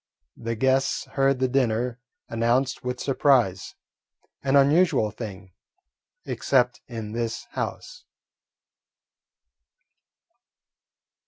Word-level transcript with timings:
The 0.35 0.55
guests 0.55 1.05
heard 1.13 1.37
the 1.37 1.47
dinner 1.47 1.99
announced 2.27 2.83
with 2.83 2.99
surprise, 2.99 3.75
an 4.41 4.55
unusual 4.55 5.11
thing, 5.11 5.51
except 6.25 6.81
in 6.87 7.11
this 7.11 7.45
house. 7.51 8.03